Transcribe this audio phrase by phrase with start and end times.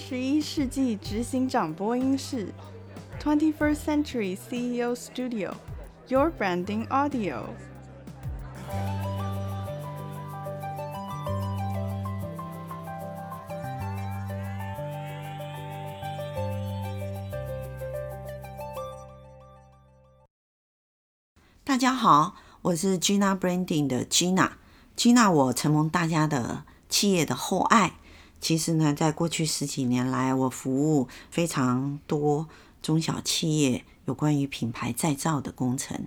[0.00, 2.52] 十一世纪执行长播音室
[3.22, 7.42] ，Twenty First Century CEO Studio，Your Branding Audio。
[21.62, 24.52] 大家好，我是 Gina Branding 的 Gina。
[24.96, 27.92] Gina，我承蒙大家的企业的厚爱。
[28.40, 32.48] 其实呢，在过去十几年来，我服务非常多
[32.80, 36.06] 中小企业有关于品牌再造的工程。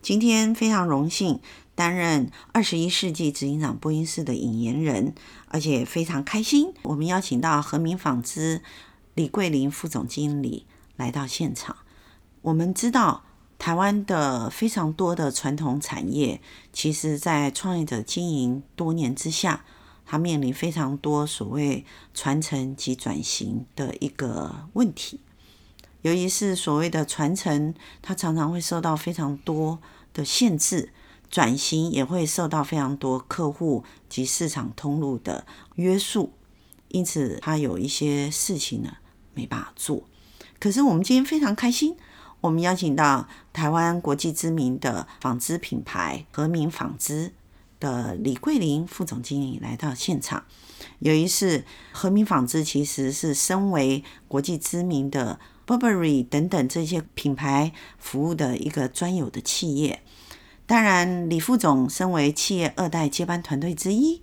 [0.00, 1.40] 今天非常荣幸
[1.74, 5.14] 担任二十一世纪执行长播音室的引言人，
[5.48, 8.62] 而且非常开心，我们邀请到和明纺织
[9.14, 10.64] 李桂林副总经理
[10.96, 11.76] 来到现场。
[12.40, 13.24] 我们知道
[13.58, 16.40] 台湾的非常多的传统产业，
[16.72, 19.64] 其实在创业者经营多年之下。
[20.06, 25.20] 它面临非常多所谓传承及转型的一个问题，
[26.02, 29.80] 尤其是所谓的传承，它常常会受到非常多
[30.14, 30.90] 的限制；
[31.28, 36.32] 转型也会受到非常多客户及市场通路的约束，
[36.88, 38.98] 因此它有一些事情呢
[39.34, 40.04] 没办法做。
[40.60, 41.96] 可是我们今天非常开心，
[42.40, 47.32] 我们邀请到台湾国际知名的纺织品牌和明纺织。
[47.78, 50.44] 的李桂林副总经理来到现场，
[51.00, 60.02] 由于是和明纺织，其实是身为国际知名的 Burberry 等等这些品牌服务的一个专有的企业。
[60.64, 64.22] 当然，李副总身为企业二代接班团队之一，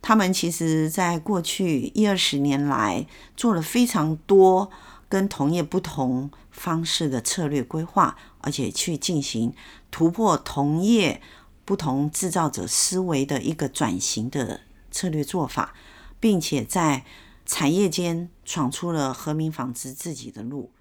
[0.00, 4.70] 他们其实在过去一二十年来做了非常多
[5.08, 9.52] 跟同业不同方式的策略规划，而且去进行
[9.90, 11.20] 突破同业。
[11.68, 15.74] 不同制造者思维的一个转型的策略做法，
[16.18, 17.04] 并且在
[17.44, 20.72] 产业间闯出了和明纺织自己的路。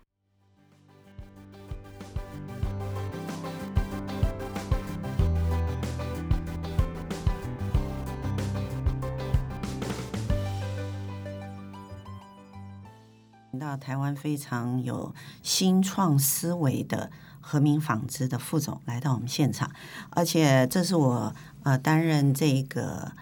[13.59, 17.11] 到台湾非常有新创思维的。
[17.49, 19.71] 和明纺织的副总来到我们现场，
[20.09, 23.13] 而且这是我呃担任这个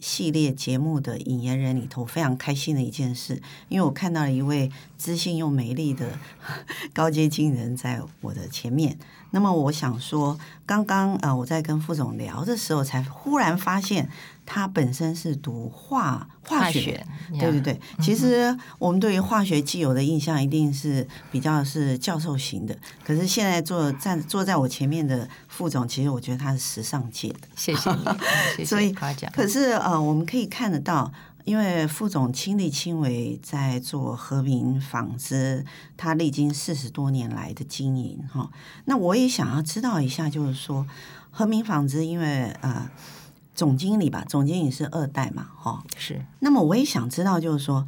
[0.00, 4.68] 系列节目的引言人里头非常开心的一件事，因为我看到了一位
[4.98, 6.18] 知性又美丽的
[6.92, 8.98] 高阶经理人在我的前面。
[9.30, 14.08] 那么我想说，刚刚呃我在跟副总聊的时候，才忽然发现。
[14.50, 17.06] 他本身是读化化学，
[17.38, 17.74] 对对对。
[17.74, 18.02] Yeah.
[18.02, 22.74] 其实我们对于化学既有的印象一定是比较是教授型的，
[23.04, 27.40] 可是现在坐站坐在我前面的副总，其实我觉得他是时尚界的。
[27.56, 27.98] 谢谢你，
[28.56, 28.90] 谢谢所以。
[29.34, 31.12] 可是呃，我们可以看得到，
[31.48, 35.64] 因为副总亲力亲为在做和平纺织，
[35.96, 38.50] 他历经四十多年来的经营哈。
[38.84, 40.86] 那我也想要知道一下，就是说
[41.30, 42.90] 和平纺织，因为呃。
[43.54, 46.24] 总经理吧，总经理是二代嘛，哈，是。
[46.38, 47.84] 那么我也想知道，就是说，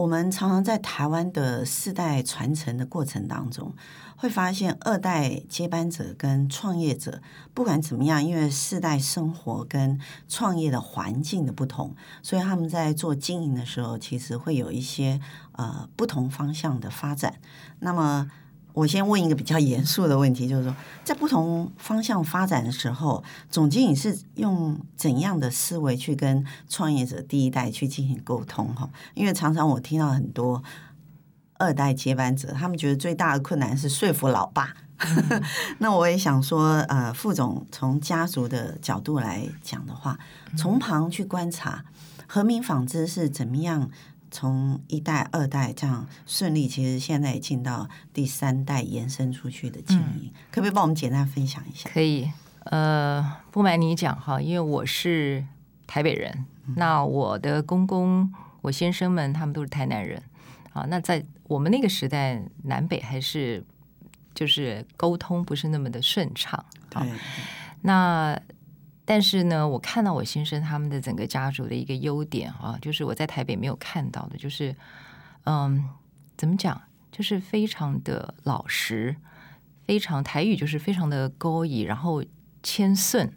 [0.00, 3.74] 我们常常在台湾的世代传承的过程当中，
[4.16, 7.20] 会发现二代接班者跟创业者，
[7.52, 15.20] 不管怎么样，因为世代生活跟创业的环境的不同，所以他们在做经营的时候，其实会有一些
[15.52, 17.34] 呃不同方向的发展。
[17.80, 18.30] 那么。
[18.72, 28.74] 我先问一个比较严肃的问题，就是说，在不同方向发展的时候，总经理是用怎样的思维去跟创业者第一代去进行沟通？
[28.74, 30.62] 哈，因为常常我听到很多
[31.58, 34.74] 二代接班者，他们觉得最大的困难是说服老爸。
[35.78, 40.18] 那我也想说，呃，副总从家族的角度来讲的话，
[40.56, 41.84] 从旁去观察
[42.26, 43.90] 和明纺织是怎么样。
[44.30, 51.90] 从一代、二代这样顺利，其实现在也进到第三代延伸出去的经营，嗯、可不可以帮我们简单分享一下？
[51.90, 52.30] 可以，
[52.64, 55.44] 呃，不瞒你讲哈，因为我是
[55.86, 58.32] 台北人，嗯、那我的公公、
[58.62, 60.22] 我先生们他们都是台南人
[60.72, 60.86] 啊。
[60.88, 63.64] 那在我们那个时代，南北还是
[64.34, 66.64] 就是沟通不是那么的顺畅。
[66.88, 67.12] 对，对，
[67.82, 68.40] 那。
[69.10, 74.72] 但是呢，我看到我先生他们的整个家族的一个优点啊，就是我在台北没有看到的，就是
[75.46, 75.84] 嗯，
[76.36, 76.80] 怎么讲，
[77.10, 79.16] 就是非常的老实，
[79.84, 82.22] 非常台语就是非常的高义，然后
[82.62, 83.28] 谦逊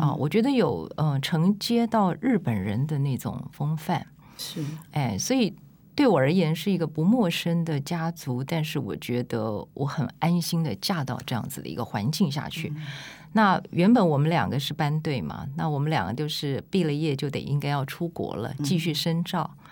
[0.00, 4.06] 啊，我觉得有嗯承接到日本人的那种风范，
[4.38, 4.64] 是。
[4.92, 5.54] 哎，所以
[5.94, 12.72] 对我而言是一个不陌生的家族，但是我觉得我很安心的嫁到这样子的一个环境下去。
[12.74, 12.86] 嗯
[13.32, 19.50] 那原本我们两个是班队嘛，那我们两个就是毕了业就得应该要出国了，继续深造。
[19.54, 19.68] 嗯、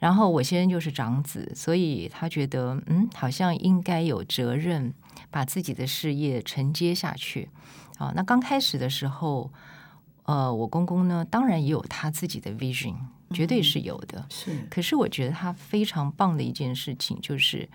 [0.00, 4.92] 然后我先生就是长子，所以他觉得嗯，好像应该有责任
[5.30, 7.48] 把自己的事业承接下去。
[7.98, 9.50] 啊，那刚开始的时候，
[10.24, 12.94] 呃，我公公呢，当然也有他自己的 vision，
[13.32, 14.26] 绝对是有的。
[14.28, 17.66] 是，可是我觉得他非常棒的一件事情，就是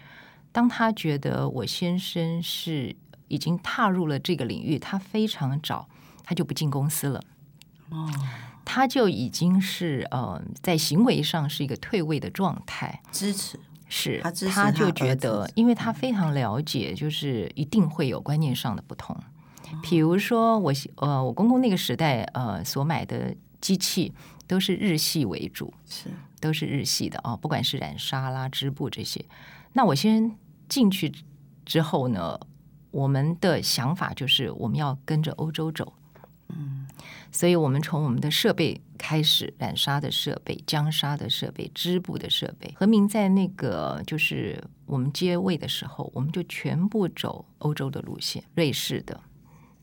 [0.52, 2.96] 当他觉得我先生是
[3.32, 5.88] 已经踏入了这个领域，他非常早，
[6.24, 7.22] 他就不进公司了。
[7.90, 8.10] 哦。
[8.64, 19.18] 他就已经是呃，在行为上是一个退位的状态，支持是他支持他就觉得，因为他非常了解，就是一定会有观念上的不同。
[19.82, 24.14] 比如说我呃，我公公那个时代呃所买的机器
[24.48, 29.26] 都是日系为主，是都是日系的啊，不管是染纱啦、织布这些。
[29.74, 30.34] 那我先
[30.70, 31.12] 进去
[31.66, 32.40] 之后呢，
[32.92, 35.94] 我们的想法就是我们要跟着欧洲走。
[36.50, 36.86] 嗯，
[37.32, 42.74] 所以我们从我们的设备开始，染纱的设备、浆纱的设备、织布的设备。
[42.78, 49.18] 和明在那个就是我们接位的时候，我们就全部走欧洲的路线，瑞士的、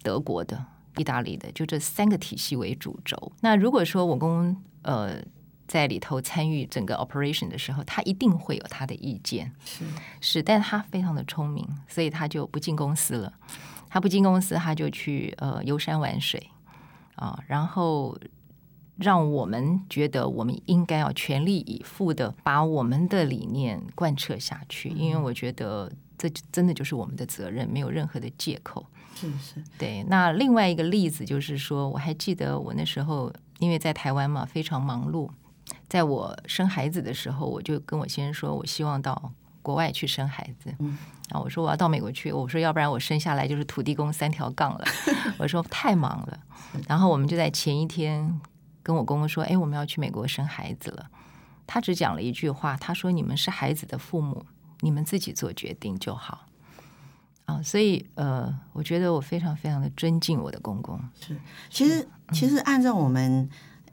[0.02, 0.62] 德国的、
[0.98, 3.32] 意大利的，就这三个体系为主轴。
[3.40, 5.22] 那如果说我公公呃
[5.68, 9.84] 在里头参与整个 operation 的时候，他一定会有他的意见，是
[10.20, 13.32] 是，但他非常的聪明，所以他就不进公司了。
[13.88, 16.50] 他不进公司，他就去呃游山玩水。
[17.14, 18.16] 啊，然后
[18.96, 28.86] 让我们觉得我们应该要全力以赴的把我们的理念贯彻下去，因为我觉得这真的就是我们的责任，没有任何的借口。
[29.16, 30.04] 是是，对。
[30.04, 35.28] 那另外一个例子就是说，我还记得我那时候因为在台湾嘛，非常忙碌，
[35.88, 39.32] 在我生孩子的时候，我就跟我先生说，我希望到
[39.62, 40.74] 国外去生孩子。
[40.78, 40.98] 嗯。
[41.30, 44.84] 啊，我说我要到美国去，我说要不然我生下来就是土地公三条杠了。
[45.36, 46.40] 我说太忙了，
[46.86, 48.40] 然后我们就在前一天
[48.82, 51.10] 跟我公公说，哎，我们要去美国生孩子了。
[51.66, 54.46] 他只讲了一句话，他说：“你们是孩子的父母，
[54.80, 56.46] 你们自己做决定就好。”
[57.44, 60.98] 啊，所以呃，我觉得我非常非常的尊敬我的公公。
[61.20, 61.36] 是，
[61.68, 63.46] 其实其实按照我们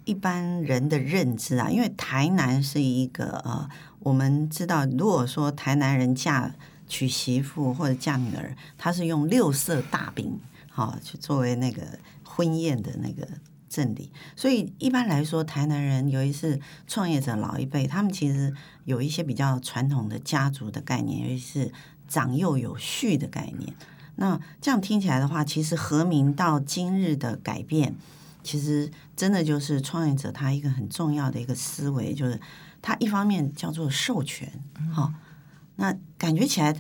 [0.05, 3.67] 一般人的认知啊，因为台南是一个呃，
[3.99, 6.55] 我们知道，如果说台南人嫁
[6.87, 11.81] 娶媳妇或者嫁女儿，他是用六色大饼，好去作为那个
[12.23, 13.27] 婚宴的那个
[13.67, 14.11] 赠礼。
[14.35, 18.53] 所以一般来说，台南人尤其是创业者老一辈，他们其实
[18.83, 21.71] 有一些比较传统的家族的概念，尤其是
[22.07, 23.73] 长幼有序的概念。
[24.17, 27.95] 那这样听起来的话，其实和民到今日的改变，
[28.45, 32.39] 其实真的就是创业者他一个很重要的一个思维，就是
[32.79, 34.63] 他一方面叫做授权，
[34.93, 35.11] 好。
[35.77, 36.73] 那感觉起来，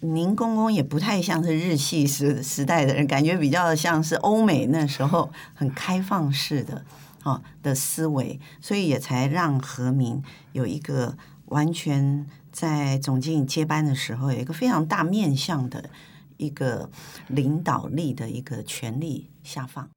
[0.00, 6.86] 您公公也不太像是日系时时代的人，感觉比较像是欧美那时候很开放式的
[7.24, 10.22] 哦的思维，所以也才让何明
[10.52, 15.90] 有一个完全在总经理接班的时候有一个非常大面向的
[16.38, 16.88] 一个
[17.28, 19.90] 领导力的一个权力下放。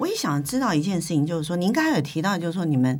[0.00, 2.98] 我也想知道一件事情，就是说，您刚才有提到，就是说，你们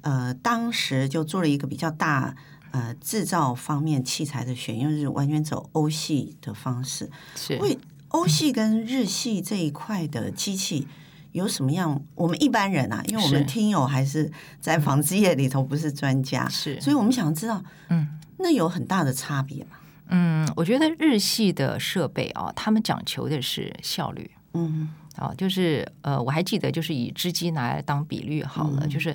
[0.00, 2.34] 呃当时就做了一个比较大
[2.72, 7.08] 呃制造方面器材的选用，是完全走欧系的方式。
[7.36, 7.78] 是，为
[8.08, 10.88] 欧系跟日系这一块的机器
[11.30, 12.02] 有什么样？
[12.16, 14.28] 我们一般人啊，因为我们听友还是
[14.60, 19.76] 在纺织业里头不是专家，是，所以我们想知道，嗯，那有很大的差别吗？
[20.08, 24.88] 嗯，我觉得日系的设备啊，他们讲求的是效率，嗯。
[25.20, 29.14] 啊，就是呃，我还记得，就是以织机拿来当比率好了，嗯、就是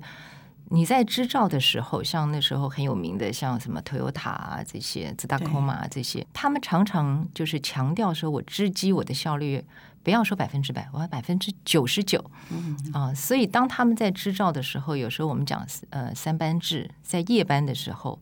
[0.69, 9.63] 你在织造的时候，像那时候很有名的，像什么 Toyota 啊这些、Tsudakoma 啊这些，他们常常就是强调说，我织机我的效率
[10.03, 12.23] 不要说百分之百，我要百分之九十九。
[12.51, 18.19] 嗯啊，所以当他们在织造的时候，有时候我们讲呃三班制，在夜班的时候，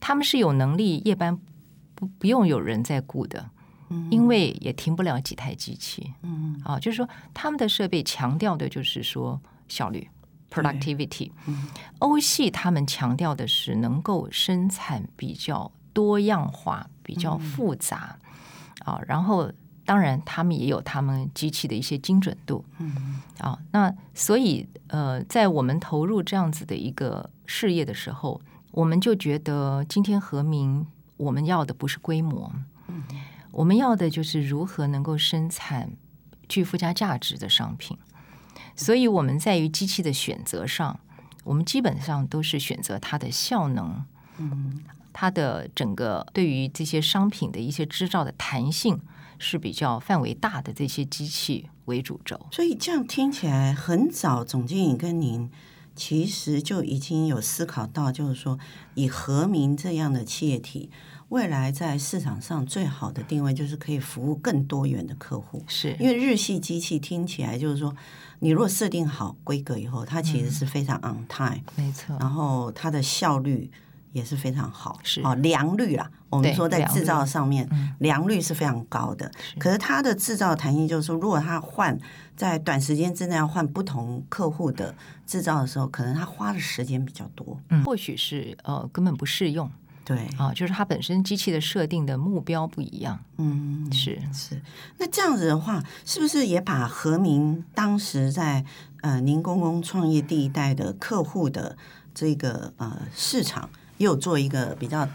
[0.00, 1.38] 他们是有能力夜班
[1.94, 3.50] 不不用有人在雇的。
[4.08, 10.08] 因为也停不了几台机器，嗯，啊，就是说他们的设备强调的就是说效率
[10.48, 11.32] ，productivity。
[11.98, 18.16] 欧系他们强调的是能够生产比较多样化、比较复杂，
[18.84, 19.50] 啊，然后
[19.84, 32.52] 当然他们也有他们机器的一些精准度，嗯，啊，那所以呃，在我们投入这样子的一个事业的时候，我们就觉得今天和明我们要的不是规模，
[32.86, 33.02] 嗯。
[33.52, 35.92] 我们要的就是如何能够生产
[36.48, 37.96] 具附加价值的商品，
[38.76, 41.00] 所以我们在于机器的选择上，
[41.44, 44.04] 我们基本上都是选择它的效能，
[44.38, 44.80] 嗯，
[45.12, 49.00] 它的整个对于这些商品的一些制造的弹性
[49.38, 52.46] 是比较范围大的这些机器为主轴。
[52.52, 55.50] 所以这样听起来，很早总经理跟您
[55.96, 58.58] 其实就已经有思考到，就是说
[58.94, 60.90] 以和明这样的企业体，
[61.30, 65.64] 未来在市场上最好的定位就是可以服务更多元的客户。
[65.66, 67.92] 是因为日系机器听起来就是说，
[68.38, 73.70] 你如果设定好规格以后，它其实是非常 on time，嗯，没错，然后它的效率。
[74.12, 76.10] 也是非常好，是哦，良率啦。
[76.30, 77.68] 我们说在制造上面，
[78.00, 79.30] 良率是非常高的。
[79.38, 81.96] 是可是它的制造弹性就是说，如果它换
[82.36, 84.92] 在短时间之内要换不同客户的
[85.28, 87.56] 制造的时候，可能它花的时间比较多。
[87.68, 89.70] 嗯，或许是呃根本不适用。
[90.10, 93.16] 对啊，就是它本身机器的设定的目标不一样。
[93.38, 94.60] 嗯，是是。
[94.98, 98.64] 那这样子的话，是不是也把和明当时在
[99.02, 101.76] 呃您公公创业第一代的客户的
[102.12, 103.70] 这个呃市场？
[103.98, 105.06] 又做一个比较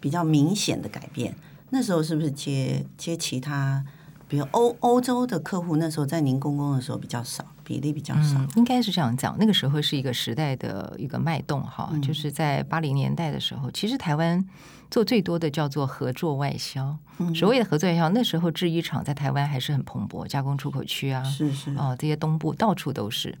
[0.00, 1.36] 比较明显的改变。
[1.68, 3.84] 那时候是不是接接其他，
[4.26, 5.76] 比如欧欧洲的客户？
[5.76, 8.36] 那时候在您公公的时候比较少，比例比较少。
[8.38, 9.34] 嗯、应该是这样讲。
[9.38, 14.46] 那个时候是一个时代的一个脉动哈，嗯、就是在八零年代的时候，其实台湾
[14.90, 16.94] 做最多的叫做合作外销。
[17.16, 23.38] 嗯、所谓的合作外销，那时候制衣厂在台湾还是很蓬勃，加工出口区啊，是是哦，这些东部到处都是。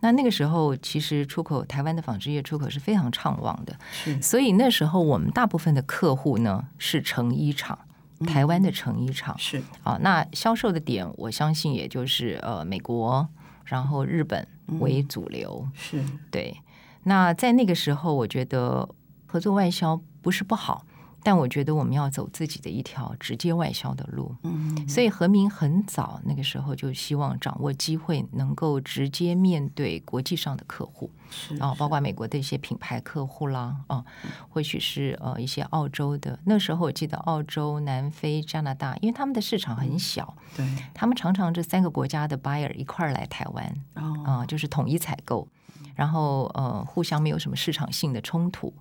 [0.00, 4.20] 那那个时候，其实出口台湾的纺织业出口是非常畅旺的，是。
[4.20, 7.78] 所以那时候我们大部分的客户呢是成衣厂，
[8.26, 9.96] 台湾的成衣厂、嗯、是啊。
[10.02, 13.28] 那销售的点，我相信也就是呃美国，
[13.64, 14.46] 然后日本
[14.80, 16.56] 为主流，嗯、是对。
[17.04, 18.88] 那在那个时候，我觉得
[19.26, 20.86] 合作外销不是不好。
[21.22, 31.54] 但我觉得我们要走自己的一条直接外销的路，嗯，所以何明很早那个时候就希望掌握机会，能够直接面对国际上的客户，是。
[31.56, 34.04] 然后包括美国的一些品牌客户啦，啊，
[34.48, 43.64] 或许是呃一些澳洲的，那时候我记得澳洲、南非、加拿大，因为他们的市场很小，对，他们常常这三个国家的 buyer 一块儿来台湾，
[43.94, 45.46] 啊、呃，就是统一采购，
[45.94, 48.72] 然后呃互相没有什么市场性的冲突。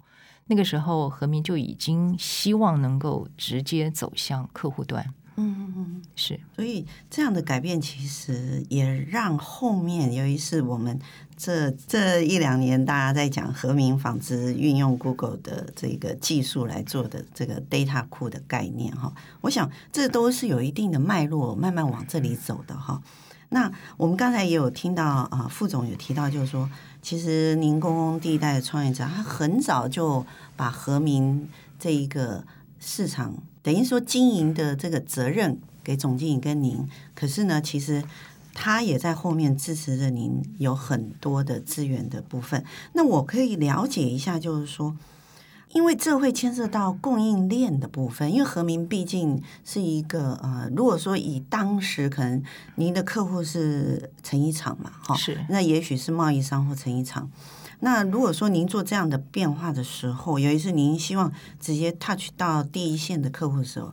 [0.47, 5.13] 那个时候，和明就已经希望能够直接走向客户端。
[5.37, 6.37] 嗯嗯嗯，是。
[6.55, 10.99] 所以这样的改变，其实也让后面尤其是我们
[11.37, 23.01] 这这一两年大家在讲和明纺织运用 Google 的这个技术来做的这个 data 库的概念哈，我想这都是有一定的脉络，慢慢往这里走的哈。
[23.53, 26.69] 那我们刚才也有听到啊，副总有提到，就是说。
[27.03, 30.23] 其实，您公公第一代的创业者，他很早就
[30.55, 32.45] 把和明这一个
[32.79, 36.87] 市场，等于说经营的这个责任给总经理跟您。
[37.15, 38.03] 可是呢，其实
[38.53, 42.63] 他也在后面支持着您有很多的资源的部分。
[42.93, 44.95] 那我可以了解一下，就是说。
[45.73, 52.43] 因为这会牵涉到供应链的部分，因为和明毕竟是一个呃，如果说以当时可能
[52.75, 57.31] 您的客户是成衣厂嘛，哈，是，那也许是贸易商或成衣厂。
[57.79, 63.91] 那如果说您做这样的变化的时候，尤其是您希望直接 touch 到第一线的客户的时候，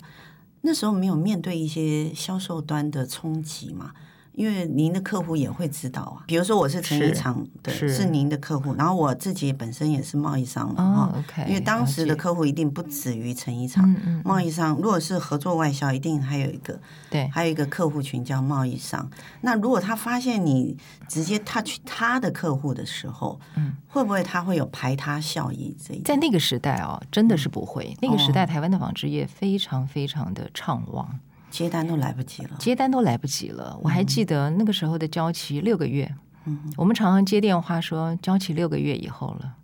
[0.62, 3.92] 那时候没有面对一些销售端的冲击嘛？
[4.38, 16.80] 因为您的客户也会知道啊，比如说我是成衣厂对，是，是您的客户，然后我自己本身也是贸易商嘛，哈、哦 okay, 因为当时的客户一定不止于成衣厂，嗯嗯、贸易商如果是合作外销，一定还有一个，
[17.10, 19.10] 对，还有一个客户群叫贸易商。
[19.40, 20.76] 那如果他发现你
[21.08, 25.76] 直接 touch 他的客户的时候，嗯，会不会他会有排他效益？
[25.84, 27.92] 这一在那个时代哦，真的是不会。
[27.94, 31.18] 嗯、那个时代，台湾的纺织业非常非常的畅旺。
[31.50, 33.78] 接单都来不及了，接单都来不及了。
[33.82, 36.14] 我还记得那个时候的交期六个月，
[36.44, 39.54] 嗯，我们常常接电话说交期六个月以后了。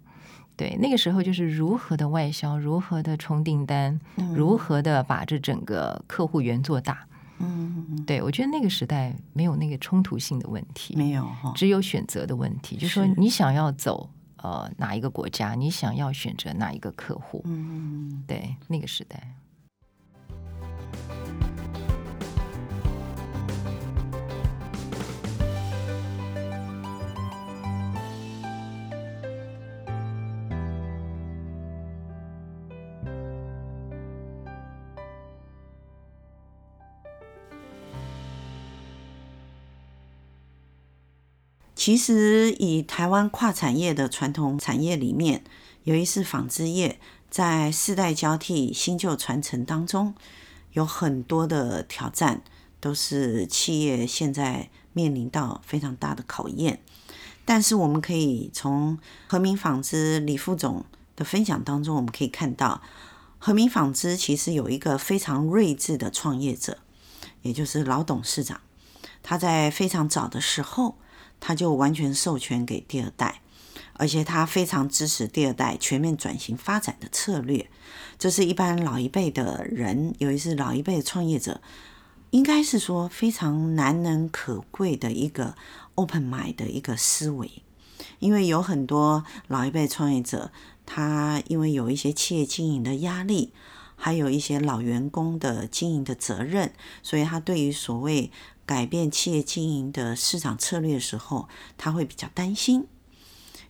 [0.56, 7.06] 对，那个时候就是如何的外销，如何的冲订单，嗯、如何的把这整个客户源做大。
[7.38, 17.42] 嗯，对，我觉得那个时代没有那个冲突性的问题，没有，只有选择的问题，就是说你想要走呃哪一个国家，你想要选择哪一个客户。
[17.44, 19.34] 嗯，对，那个时代。
[41.84, 45.44] 其实，以台湾跨产业的传统产业里面，
[45.82, 46.98] 尤其是纺织业，
[47.28, 50.14] 在世代交替、新旧传承当中，
[50.72, 52.42] 有很多的挑战，
[52.80, 56.80] 都是企业现在面临到非常大的考验。
[57.44, 62.80] 但是，我们可以从和明纺织李副总的分享当中，我们可以看到，
[63.38, 66.78] 和明纺织其实有一个非常睿智的创业者，
[67.42, 68.62] 也就是老董事长。
[69.22, 70.96] 他在非常早的时候，
[71.40, 73.42] 他就完全授权给第二代，
[73.94, 77.68] 而且他非常支持第二代全面转型发展的策略。
[78.18, 81.60] 这是一般老一辈的人，尤其是老一辈的创业者，
[82.30, 85.56] 应该是说非常难能可贵的一个
[85.94, 87.50] open mind 的一个思维。
[88.18, 90.50] 因为有很多老一辈创业者，
[90.86, 93.52] 他因为有一些企业经营的压力，
[93.96, 96.72] 还有一些老员工的经营的责任，
[97.02, 98.30] 所以他对于所谓
[98.66, 102.86] 改变企业经营的市场策略的时候，他会比较担心。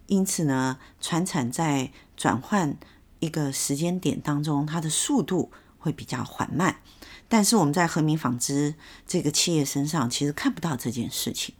[0.06, 2.76] 因此呢，传产在转换
[3.20, 6.80] 一个时间点当中，它的速度会比较缓慢。
[7.26, 8.74] 但是我们在和明纺织
[9.06, 11.54] 这个企业身上，其实看不到这件事情。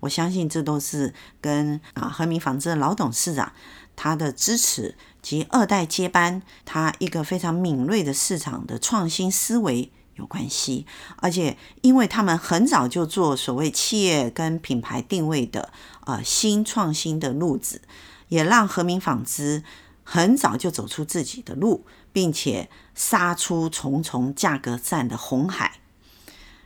[0.00, 1.12] 我相信这都是
[1.42, 3.52] 跟啊和明纺织的老董事长
[4.02, 10.86] 他的支持及二代接班，他一个非常敏锐的市场的创新思维有关系。
[11.16, 15.70] 而且因为他们很早就做所谓企业跟品牌定位的
[16.06, 17.82] 呃新创新的路子，
[18.28, 19.62] 也让和明纺织
[20.02, 25.80] 很早就走出自己的路，并且杀出重重价格战的红海，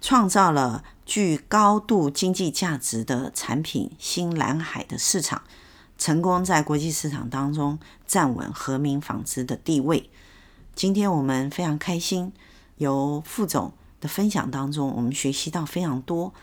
[0.01, 0.85] 创造了。
[1.07, 5.43] 具高度经济价值的产品新蓝海的市场，
[5.99, 10.11] 成功在国际市场当中站稳和明纺织的地位。
[10.75, 12.33] 今天我们非常开心，
[12.77, 16.35] 由副总的分享当中，我们学习到非常多。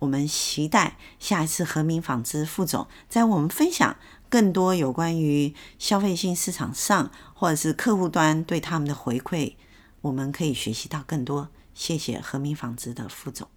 [0.00, 3.96] 我们期待下一次和明纺织副总在我们分享
[4.28, 9.54] 更多有关于消费性市场上，或者是客户端对他们的回馈，
[10.02, 11.48] 我们可以学习到更多。
[11.74, 13.48] 谢谢和明纺织的副总。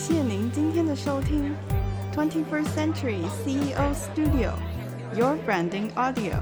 [0.00, 1.54] 谢您今天的收听，
[2.10, 6.40] Twenty First Century CEO Studio，Your Branding Audio。